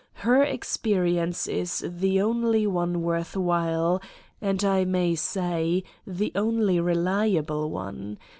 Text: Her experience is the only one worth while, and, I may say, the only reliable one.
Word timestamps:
Her 0.25 0.43
experience 0.43 1.45
is 1.45 1.85
the 1.87 2.21
only 2.23 2.65
one 2.65 3.03
worth 3.03 3.37
while, 3.37 4.01
and, 4.41 4.63
I 4.63 4.83
may 4.83 5.13
say, 5.13 5.83
the 6.07 6.31
only 6.33 6.79
reliable 6.79 7.69
one. 7.69 8.17